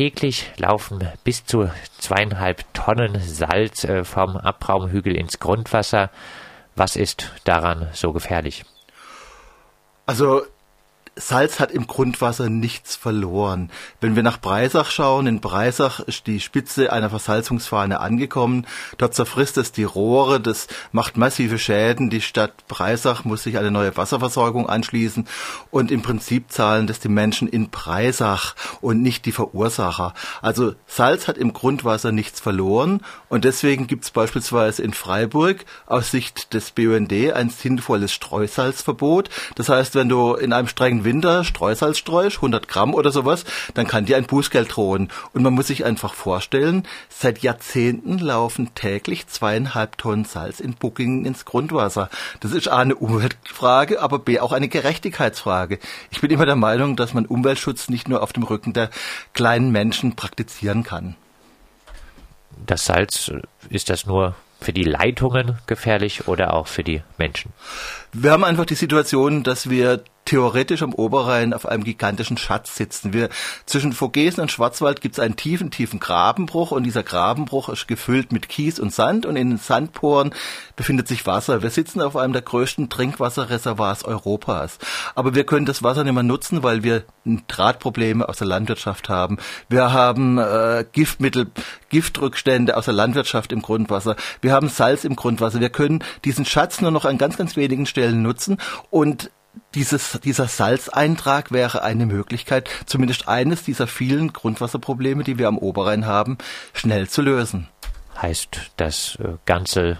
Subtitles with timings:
[0.00, 6.08] täglich laufen bis zu zweieinhalb Tonnen Salz äh, vom Abraumhügel ins Grundwasser.
[6.74, 8.64] Was ist daran so gefährlich?
[10.06, 10.46] Also
[11.20, 13.70] Salz hat im Grundwasser nichts verloren.
[14.00, 18.66] Wenn wir nach Breisach schauen, in Breisach ist die Spitze einer Versalzungsfahne angekommen.
[18.98, 22.10] Dort zerfrisst es die Rohre, das macht massive Schäden.
[22.10, 25.26] Die Stadt Breisach muss sich eine neue Wasserversorgung anschließen
[25.70, 30.14] und im Prinzip zahlen das die Menschen in Breisach und nicht die Verursacher.
[30.40, 36.10] Also Salz hat im Grundwasser nichts verloren und deswegen gibt es beispielsweise in Freiburg aus
[36.10, 39.28] Sicht des BUND ein sinnvolles Streusalzverbot.
[39.54, 43.88] Das heißt, wenn du in einem strengen Winter Streusalz streust, 100 Gramm oder sowas, dann
[43.88, 45.08] kann dir ein Bußgeld drohen.
[45.32, 51.24] Und man muss sich einfach vorstellen, seit Jahrzehnten laufen täglich zweieinhalb Tonnen Salz in Buckingen
[51.24, 52.10] ins Grundwasser.
[52.38, 55.80] Das ist A eine Umweltfrage, aber B auch eine Gerechtigkeitsfrage.
[56.12, 58.90] Ich bin immer der Meinung, dass man Umweltschutz nicht nur auf dem Rücken der
[59.32, 61.16] kleinen Menschen praktizieren kann.
[62.66, 63.32] Das Salz,
[63.68, 67.52] ist das nur für die Leitungen gefährlich oder auch für die Menschen?
[68.12, 73.12] Wir haben einfach die Situation, dass wir theoretisch am Oberrhein auf einem gigantischen Schatz sitzen.
[73.12, 73.30] Wir,
[73.66, 78.30] zwischen Vogesen und Schwarzwald gibt es einen tiefen, tiefen Grabenbruch und dieser Grabenbruch ist gefüllt
[78.30, 80.32] mit Kies und Sand und in den Sandporen
[80.76, 81.64] befindet sich Wasser.
[81.64, 84.78] Wir sitzen auf einem der größten Trinkwasserreservoirs Europas.
[85.16, 87.02] Aber wir können das Wasser nicht mehr nutzen, weil wir
[87.48, 89.38] Drahtprobleme aus der Landwirtschaft haben.
[89.68, 91.50] Wir haben äh, Giftmittel,
[91.88, 94.14] Giftrückstände aus der Landwirtschaft im Grundwasser.
[94.42, 95.58] Wir haben Salz im Grundwasser.
[95.58, 98.58] Wir können diesen Schatz nur noch an ganz, ganz wenigen Stellen nutzen
[98.90, 99.28] und
[99.74, 106.06] dieses, dieser Salzeintrag wäre eine Möglichkeit, zumindest eines dieser vielen Grundwasserprobleme, die wir am Oberrhein
[106.06, 106.38] haben,
[106.72, 107.68] schnell zu lösen.
[108.20, 109.98] Heißt das äh, Ganze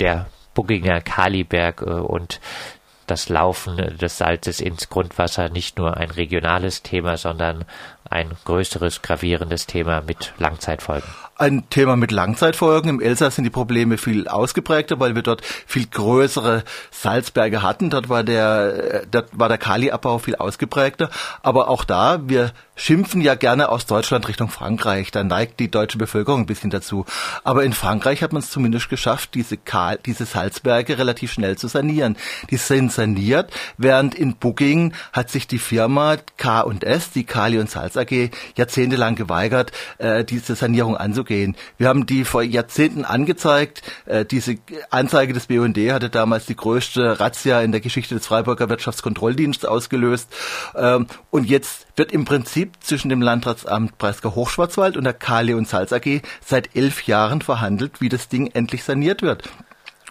[0.00, 2.40] der Bugginger Kaliberg äh, und
[3.06, 7.64] das Laufen des Salzes ins Grundwasser nicht nur ein regionales Thema, sondern
[8.08, 12.88] ein größeres, gravierendes Thema mit Langzeitfolgen ein Thema mit Langzeitfolgen.
[12.88, 17.90] Im Elsass sind die Probleme viel ausgeprägter, weil wir dort viel größere Salzberge hatten.
[17.90, 21.10] Dort war der, dort war der Kaliabbau viel ausgeprägter.
[21.42, 25.10] Aber auch da, wir schimpfen ja gerne aus Deutschland Richtung Frankreich.
[25.10, 27.06] Da neigt die deutsche Bevölkerung ein bisschen dazu.
[27.44, 31.68] Aber in Frankreich hat man es zumindest geschafft, diese, Kal diese Salzberge relativ schnell zu
[31.68, 32.16] sanieren.
[32.50, 37.96] Die sind saniert, während in Booking hat sich die Firma K&S, die Kali und Salz
[37.96, 41.56] AG, jahrzehntelang geweigert, äh, diese Sanierung anzugehen gehen.
[41.78, 43.82] Wir haben die vor Jahrzehnten angezeigt.
[44.06, 44.56] Äh, diese
[44.90, 50.28] Anzeige des BUND hatte damals die größte Razzia in der Geschichte des Freiburger Wirtschaftskontrolldienstes ausgelöst.
[50.74, 55.68] Ähm, und jetzt wird im Prinzip zwischen dem Landratsamt Breisgau Hochschwarzwald und der Kali und
[55.68, 59.48] Salz AG seit elf Jahren verhandelt, wie das Ding endlich saniert wird.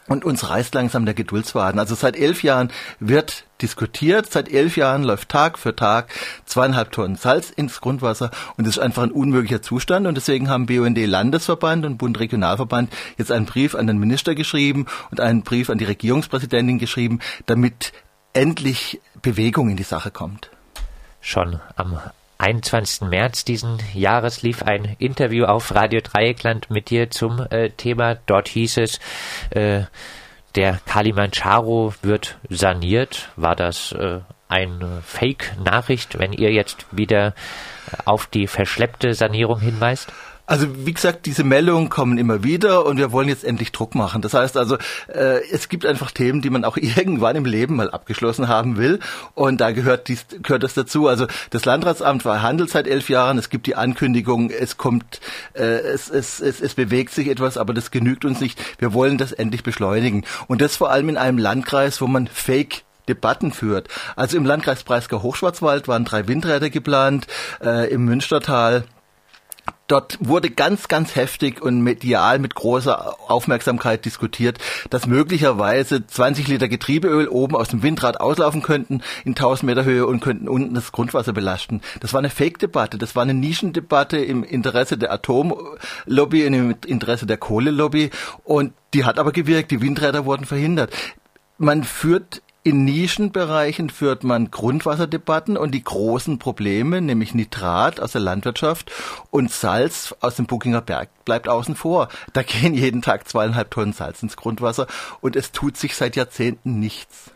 [0.07, 1.79] Und uns reißt langsam der Geduldsfaden.
[1.79, 4.31] Also seit elf Jahren wird diskutiert.
[4.31, 6.09] Seit elf Jahren läuft Tag für Tag
[6.45, 10.07] zweieinhalb Tonnen Salz ins Grundwasser und das ist einfach ein unmöglicher Zustand.
[10.07, 14.87] Und deswegen haben BUND Landesverband und Bund Regionalverband jetzt einen Brief an den Minister geschrieben
[15.11, 17.93] und einen Brief an die Regierungspräsidentin geschrieben, damit
[18.33, 20.49] endlich Bewegung in die Sache kommt.
[21.21, 21.99] Schon am
[22.41, 23.07] 21.
[23.07, 28.15] März diesen Jahres lief ein Interview auf Radio Dreieckland mit dir zum äh, Thema.
[28.25, 28.99] Dort hieß es,
[29.51, 29.83] äh,
[30.55, 33.29] der Kalimandjaro wird saniert.
[33.35, 37.35] War das äh, eine Fake-Nachricht, wenn ihr jetzt wieder
[38.05, 40.11] auf die verschleppte Sanierung hinweist?
[40.51, 44.21] Also wie gesagt, diese Meldungen kommen immer wieder und wir wollen jetzt endlich Druck machen.
[44.21, 44.75] Das heißt also,
[45.07, 48.99] äh, es gibt einfach Themen, die man auch irgendwann im Leben mal abgeschlossen haben will
[49.33, 51.07] und da gehört dies gehört das dazu.
[51.07, 53.37] Also das Landratsamt verhandelt seit elf Jahren.
[53.37, 55.21] Es gibt die Ankündigung, es kommt,
[55.53, 58.59] äh, es, es, es, es bewegt sich etwas, aber das genügt uns nicht.
[58.77, 62.83] Wir wollen das endlich beschleunigen und das vor allem in einem Landkreis, wo man Fake
[63.07, 63.87] Debatten führt.
[64.17, 67.27] Also im Landkreis Breisgau-Hochschwarzwald waren drei Windräder geplant,
[67.63, 68.83] äh, im Münstertal
[69.91, 74.57] Dort wurde ganz, ganz heftig und medial mit großer Aufmerksamkeit diskutiert,
[74.89, 80.07] dass möglicherweise 20 Liter Getriebeöl oben aus dem Windrad auslaufen könnten in 1000 Meter Höhe
[80.07, 81.81] und könnten unten das Grundwasser belasten.
[81.99, 87.35] Das war eine Fake-Debatte, das war eine Nischendebatte im Interesse der Atomlobby, im Interesse der
[87.35, 88.11] Kohlelobby
[88.45, 90.93] und die hat aber gewirkt, die Windräder wurden verhindert.
[91.57, 98.21] Man führt in Nischenbereichen führt man Grundwasserdebatten und die großen Probleme, nämlich Nitrat aus der
[98.21, 98.91] Landwirtschaft
[99.31, 102.09] und Salz aus dem Buckinger Berg, bleibt außen vor.
[102.33, 104.85] Da gehen jeden Tag zweieinhalb Tonnen Salz ins Grundwasser
[105.21, 107.31] und es tut sich seit Jahrzehnten nichts.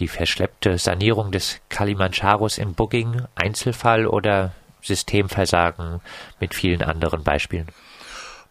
[0.00, 4.52] Die verschleppte Sanierung des Kalimandjaros im Booking, Einzelfall oder
[4.82, 6.00] Systemversagen
[6.38, 7.68] mit vielen anderen Beispielen?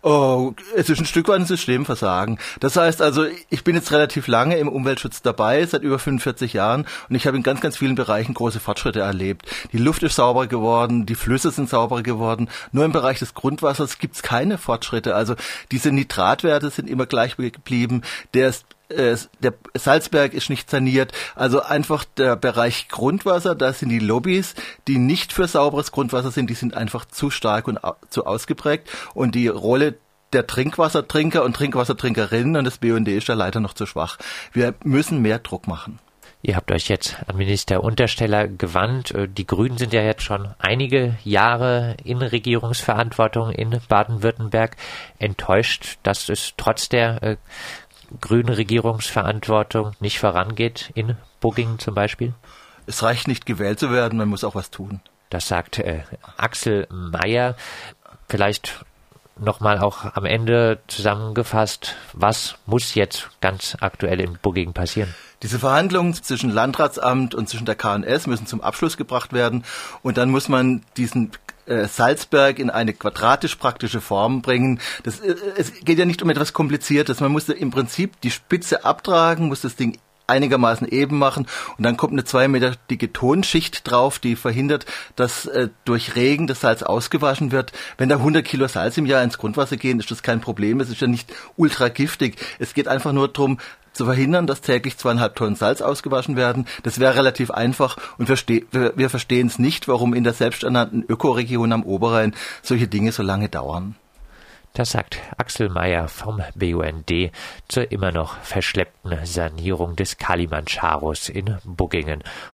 [0.07, 2.37] Oh, es ist ein Stück weit ein Systemversagen.
[2.59, 6.85] Das heißt also, ich bin jetzt relativ lange im Umweltschutz dabei, seit über 45 Jahren,
[7.09, 9.47] und ich habe in ganz, ganz vielen Bereichen große Fortschritte erlebt.
[9.71, 12.49] Die Luft ist sauberer geworden, die Flüsse sind sauberer geworden.
[12.71, 15.15] Nur im Bereich des Grundwassers gibt es keine Fortschritte.
[15.15, 15.33] Also
[15.71, 18.03] diese Nitratwerte sind immer gleich geblieben.
[18.35, 18.53] Der
[18.89, 21.11] äh, der Salzberg ist nicht saniert.
[21.35, 24.55] Also einfach der Bereich Grundwasser, da sind die Lobbys,
[24.87, 27.79] die nicht für sauberes Grundwasser sind, die sind einfach zu stark und
[28.09, 28.89] zu ausgeprägt.
[29.13, 29.95] Und die Rolle
[30.33, 34.17] der Trinkwassertrinker und Trinkwassertrinkerinnen und das BUND ist da leider noch zu schwach.
[34.51, 35.99] Wir müssen mehr Druck machen.
[36.41, 39.09] Ihr habt euch jetzt an Minister Untersteller gewandt.
[39.09, 44.75] Äh, die Grünen sind ja jetzt schon einige Jahre in Regierungsverantwortung in Baden-Württemberg.
[45.17, 47.37] Enttäuscht, dass es trotz der
[48.21, 52.33] grünen Regierungsverantwortung nicht vorangeht in Buggingen zum Beispiel?
[52.87, 55.01] Es reicht nicht gewählt zu werden, man muss auch was tun.
[55.29, 56.03] Das sagt äh,
[56.37, 57.55] Axel Mayer.
[58.29, 58.85] Vielleicht
[59.37, 65.13] nochmal auch am Ende zusammengefasst, was muss jetzt ganz aktuell in Bugging passieren?
[65.43, 69.63] Diese Verhandlungen zwischen Landratsamt und zwischen der KNS müssen zum Abschluss gebracht werden
[70.01, 71.31] und dann muss man diesen
[71.65, 74.79] äh, Salzberg in eine quadratisch praktische Form bringen.
[75.03, 77.19] Das, äh, es geht ja nicht um etwas Kompliziertes.
[77.19, 79.97] Man muss im Prinzip die Spitze abtragen, muss das Ding
[80.27, 81.47] einigermaßen eben machen
[81.77, 84.85] und dann kommt eine zwei Meter dicke Tonschicht drauf, die verhindert,
[85.15, 87.71] dass äh, durch Regen das Salz ausgewaschen wird.
[87.97, 90.79] Wenn da 100 Kilo Salz im Jahr ins Grundwasser gehen, ist das kein Problem.
[90.79, 92.37] Es ist ja nicht ultra giftig.
[92.59, 93.59] Es geht einfach nur darum,
[93.95, 96.67] zu verhindern, dass täglich zweieinhalb Tonnen Salz ausgewaschen werden.
[96.83, 101.71] Das wäre relativ einfach und wir, wir verstehen es nicht, warum in der selbsternannten Ökoregion
[101.71, 103.95] am Oberrhein solche Dinge so lange dauern.
[104.75, 107.31] Das sagt Axel Mayer vom BUND
[107.69, 112.21] zur immer noch verschleppten Sanierung des Kalimandscharus in Buggingen.